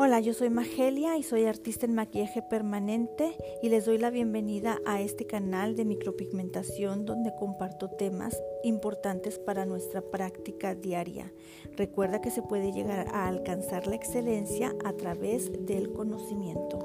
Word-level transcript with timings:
Hola, 0.00 0.20
yo 0.20 0.32
soy 0.32 0.48
Magelia 0.48 1.16
y 1.16 1.24
soy 1.24 1.46
artista 1.46 1.84
en 1.84 1.96
maquillaje 1.96 2.40
permanente 2.40 3.36
y 3.64 3.68
les 3.68 3.84
doy 3.84 3.98
la 3.98 4.10
bienvenida 4.10 4.78
a 4.86 5.00
este 5.00 5.26
canal 5.26 5.74
de 5.74 5.84
micropigmentación 5.84 7.04
donde 7.04 7.34
comparto 7.34 7.90
temas 7.90 8.40
importantes 8.62 9.40
para 9.40 9.66
nuestra 9.66 10.00
práctica 10.00 10.76
diaria. 10.76 11.32
Recuerda 11.76 12.20
que 12.20 12.30
se 12.30 12.42
puede 12.42 12.70
llegar 12.70 13.08
a 13.12 13.26
alcanzar 13.26 13.88
la 13.88 13.96
excelencia 13.96 14.72
a 14.84 14.92
través 14.92 15.50
del 15.66 15.92
conocimiento. 15.92 16.78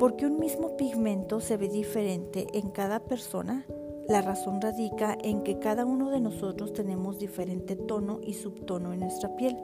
Porque 0.00 0.26
un 0.26 0.40
mismo 0.40 0.76
pigmento 0.76 1.38
se 1.38 1.56
ve 1.56 1.68
diferente 1.68 2.48
en 2.52 2.70
cada 2.70 2.98
persona, 2.98 3.64
la 4.08 4.22
razón 4.22 4.60
radica 4.60 5.16
en 5.22 5.42
que 5.42 5.58
cada 5.58 5.84
uno 5.84 6.10
de 6.10 6.20
nosotros 6.20 6.72
tenemos 6.72 7.18
diferente 7.18 7.76
tono 7.76 8.20
y 8.22 8.32
subtono 8.32 8.94
en 8.94 9.00
nuestra 9.00 9.36
piel. 9.36 9.56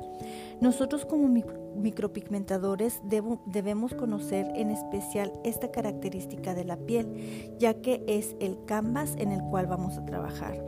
Nosotros 0.60 1.06
como 1.06 1.28
micropigmentadores 1.76 3.00
debemos 3.46 3.94
conocer 3.94 4.46
en 4.54 4.70
especial 4.70 5.32
esta 5.44 5.70
característica 5.70 6.54
de 6.54 6.64
la 6.64 6.76
piel, 6.76 7.56
ya 7.58 7.80
que 7.80 8.04
es 8.06 8.36
el 8.38 8.62
canvas 8.66 9.14
en 9.18 9.32
el 9.32 9.42
cual 9.44 9.66
vamos 9.66 9.96
a 9.96 10.04
trabajar. 10.04 10.62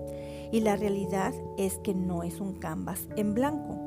Y 0.50 0.60
la 0.60 0.76
realidad 0.76 1.34
es 1.58 1.78
que 1.78 1.94
no 1.94 2.22
es 2.22 2.40
un 2.40 2.54
canvas 2.54 3.06
en 3.16 3.34
blanco. 3.34 3.85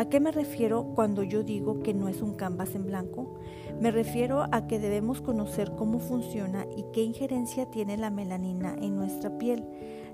¿A 0.00 0.08
qué 0.08 0.18
me 0.18 0.32
refiero 0.32 0.94
cuando 0.94 1.22
yo 1.22 1.42
digo 1.42 1.82
que 1.82 1.92
no 1.92 2.08
es 2.08 2.22
un 2.22 2.32
canvas 2.32 2.74
en 2.74 2.86
blanco? 2.86 3.34
Me 3.82 3.90
refiero 3.90 4.46
a 4.50 4.66
que 4.66 4.78
debemos 4.78 5.20
conocer 5.20 5.72
cómo 5.76 5.98
funciona 5.98 6.64
y 6.74 6.86
qué 6.94 7.02
injerencia 7.02 7.70
tiene 7.70 7.98
la 7.98 8.08
melanina 8.08 8.74
en 8.80 8.96
nuestra 8.96 9.36
piel. 9.36 9.62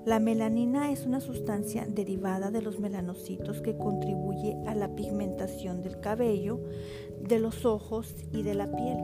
La 0.03 0.19
melanina 0.19 0.91
es 0.91 1.05
una 1.05 1.21
sustancia 1.21 1.85
derivada 1.87 2.51
de 2.51 2.61
los 2.61 2.81
melanocitos 2.81 3.61
que 3.61 3.77
contribuye 3.77 4.57
a 4.67 4.75
la 4.75 4.93
pigmentación 4.93 5.81
del 5.81 6.01
cabello, 6.01 6.59
de 7.21 7.39
los 7.39 7.63
ojos 7.63 8.13
y 8.33 8.43
de 8.43 8.55
la 8.55 8.69
piel. 8.69 8.97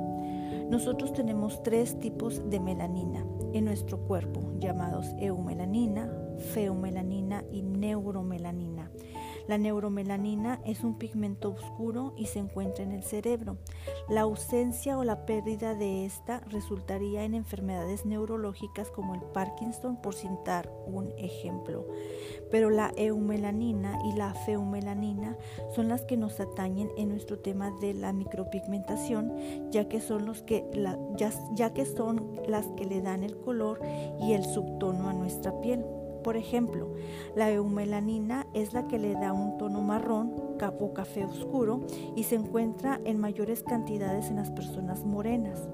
Nosotros 0.69 1.13
tenemos 1.13 1.63
tres 1.63 1.97
tipos 1.97 2.49
de 2.49 2.59
melanina 2.59 3.25
en 3.53 3.63
nuestro 3.63 3.99
cuerpo, 3.99 4.41
llamados 4.59 5.05
eumelanina, 5.17 6.11
feomelanina 6.53 7.45
y 7.53 7.61
neuromelanina. 7.61 8.91
La 9.47 9.57
neuromelanina 9.57 10.61
es 10.65 10.83
un 10.83 10.97
pigmento 10.97 11.49
oscuro 11.51 12.13
y 12.17 12.27
se 12.27 12.39
encuentra 12.39 12.83
en 12.83 12.91
el 12.91 13.03
cerebro. 13.03 13.57
La 14.09 14.21
ausencia 14.21 14.97
o 14.97 15.03
la 15.03 15.25
pérdida 15.25 15.75
de 15.75 16.05
esta 16.05 16.39
resultaría 16.49 17.23
en 17.23 17.33
enfermedades 17.33 18.05
neurológicas 18.05 18.89
como 18.89 19.15
el 19.15 19.21
Parkinson, 19.21 20.01
por 20.01 20.15
citar 20.15 20.71
un 20.85 21.11
ejemplo. 21.17 21.87
Pero 22.51 22.69
la 22.69 22.93
eumelanina 22.95 23.99
y 24.05 24.15
la 24.15 24.33
feumelanina 24.33 25.37
son 25.75 25.89
las 25.89 26.03
que 26.03 26.17
nos 26.17 26.39
atañen 26.39 26.89
en 26.97 27.09
nuestro 27.09 27.39
tema 27.39 27.71
de 27.81 27.93
la 27.93 28.13
micropigmentación, 28.13 29.71
ya 29.71 29.87
que 29.89 29.99
son 29.99 30.23
ya 31.55 31.73
que 31.73 31.85
son 31.85 32.41
las 32.47 32.65
que 32.77 32.85
le 32.85 33.01
dan 33.01 33.23
el 33.23 33.37
color 33.37 33.81
y 34.21 34.33
el 34.33 34.43
subtono 34.43 35.09
a 35.09 35.13
nuestra 35.13 35.59
piel. 35.61 35.83
Por 36.23 36.37
ejemplo, 36.37 36.93
la 37.35 37.51
eumelanina 37.51 38.47
es 38.53 38.73
la 38.73 38.87
que 38.87 38.97
le 38.97 39.13
da 39.13 39.33
un 39.33 39.57
tono 39.57 39.81
marrón 39.81 40.33
o 40.79 40.93
café 40.93 41.25
oscuro 41.25 41.81
y 42.15 42.23
se 42.23 42.35
encuentra 42.35 43.01
en 43.03 43.19
mayores 43.19 43.63
cantidades 43.63 44.29
en 44.29 44.37
las 44.37 44.49
personas 44.51 45.03
morenas. 45.03 45.67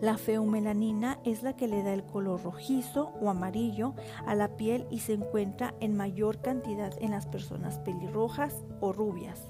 La 0.00 0.16
feumelanina 0.16 1.18
es 1.24 1.42
la 1.42 1.56
que 1.56 1.66
le 1.66 1.82
da 1.82 1.92
el 1.92 2.04
color 2.04 2.42
rojizo 2.42 3.12
o 3.20 3.28
amarillo 3.28 3.94
a 4.26 4.34
la 4.34 4.56
piel 4.56 4.86
y 4.90 5.00
se 5.00 5.14
encuentra 5.14 5.74
en 5.80 5.96
mayor 5.96 6.40
cantidad 6.40 6.92
en 7.00 7.10
las 7.10 7.26
personas 7.26 7.78
pelirrojas 7.78 8.64
o 8.80 8.92
rubias. 8.92 9.40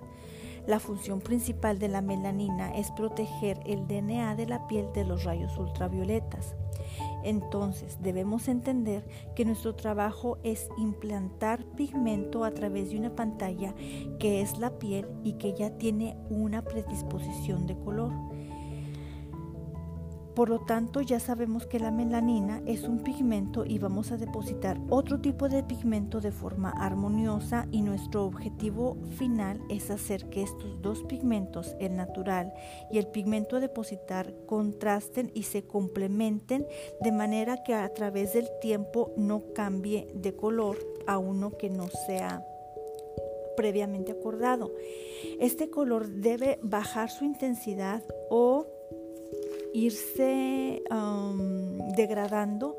La 0.66 0.80
función 0.80 1.20
principal 1.20 1.78
de 1.78 1.89
la 1.89 2.00
melanina 2.00 2.74
es 2.74 2.90
proteger 2.92 3.61
el 3.67 3.86
DNA 3.86 4.34
de 4.34 4.46
la 4.46 4.67
piel 4.67 4.90
de 4.94 5.05
los 5.05 5.24
rayos 5.24 5.58
ultravioletas. 5.58 6.56
Entonces 7.24 7.98
debemos 8.02 8.48
entender 8.48 9.05
que 9.35 9.45
nuestro 9.45 9.74
trabajo 9.74 10.39
es 10.45 10.68
implantar 10.77 11.64
pigmento 11.74 12.45
a 12.45 12.52
través 12.52 12.90
de 12.90 12.98
una 12.98 13.17
pantalla 13.17 13.74
que 14.18 14.42
es 14.42 14.58
la 14.58 14.79
piel 14.79 15.08
y 15.24 15.33
que 15.33 15.55
ya 15.55 15.70
tiene 15.79 16.17
una 16.29 16.62
predisposición 16.62 17.67
de 17.67 17.77
color. 17.79 18.12
Por 20.34 20.48
lo 20.48 20.61
tanto, 20.61 21.00
ya 21.00 21.20
sabemos 21.20 21.67
que 21.67 21.78
la 21.78 21.92
melanina 21.92 22.61
es 22.67 22.83
un 22.83 23.05
pigmento 23.05 23.64
y 23.64 23.78
vamos 23.78 24.11
a 24.11 24.17
depositar 24.17 24.80
otro 24.90 25.20
tipo 25.20 25.48
de 25.48 25.62
pigmento 25.62 26.20
de 26.20 26.33
forma 26.33 26.70
armoniosa 26.70 27.68
y 27.70 27.83
nuestro 27.83 28.24
objetivo 28.24 28.96
final 29.17 29.61
es 29.68 29.90
hacer 29.90 30.28
que 30.30 30.42
estos 30.42 30.83
dos 30.83 31.05
pigmentos, 31.05 31.77
el 31.78 31.94
natural 31.94 32.52
y 32.90 32.98
el 32.98 33.06
pigmento 33.06 33.56
a 33.56 33.61
depositar, 33.61 34.34
contrasten 34.46 35.30
y 35.34 35.44
se 35.44 35.68
complementen 35.68 36.67
de 37.00 37.12
manera 37.12 37.62
que 37.62 37.74
a 37.74 37.94
través 37.94 38.34
del 38.34 38.48
tiempo 38.61 39.12
no 39.17 39.52
cambie 39.55 40.08
de 40.14 40.34
color 40.34 40.78
a 41.06 41.18
uno 41.18 41.56
que 41.56 41.70
no 41.70 41.89
sea 42.06 42.44
previamente 43.56 44.11
acordado. 44.11 44.73
Este 45.39 45.70
color 45.70 46.08
debe 46.08 46.58
bajar 46.62 47.11
su 47.11 47.24
intensidad 47.24 48.02
o 48.30 48.67
irse 49.74 50.83
degradando 51.96 52.79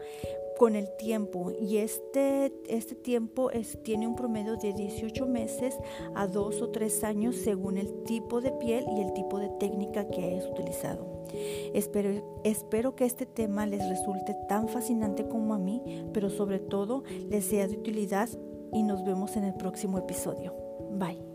con 0.57 0.75
el 0.75 0.87
tiempo 0.95 1.51
y 1.51 1.77
este, 1.77 2.53
este 2.69 2.95
tiempo 2.95 3.51
es, 3.51 3.77
tiene 3.83 4.07
un 4.07 4.15
promedio 4.15 4.55
de 4.55 4.73
18 4.73 5.25
meses 5.27 5.77
a 6.15 6.27
2 6.27 6.61
o 6.61 6.69
3 6.69 7.03
años 7.03 7.35
según 7.35 7.77
el 7.77 8.03
tipo 8.03 8.39
de 8.41 8.51
piel 8.51 8.85
y 8.95 9.01
el 9.01 9.13
tipo 9.13 9.37
de 9.37 9.49
técnica 9.59 10.07
que 10.07 10.23
hayas 10.23 10.47
utilizado. 10.47 11.25
Espero, 11.73 12.39
espero 12.43 12.95
que 12.95 13.05
este 13.05 13.25
tema 13.25 13.65
les 13.65 13.87
resulte 13.89 14.35
tan 14.47 14.69
fascinante 14.69 15.27
como 15.27 15.53
a 15.53 15.59
mí, 15.59 16.05
pero 16.13 16.29
sobre 16.29 16.59
todo 16.59 17.03
les 17.29 17.45
sea 17.45 17.67
de 17.67 17.75
utilidad 17.75 18.29
y 18.71 18.83
nos 18.83 19.03
vemos 19.03 19.35
en 19.35 19.43
el 19.43 19.53
próximo 19.55 19.97
episodio. 19.97 20.53
Bye. 20.91 21.34